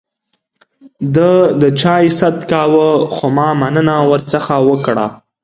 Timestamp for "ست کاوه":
2.19-2.89